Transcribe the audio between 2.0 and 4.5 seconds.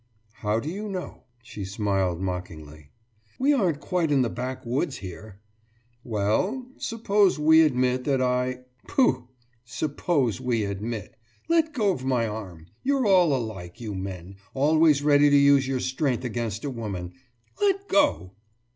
mockingly. »We aren't quite in the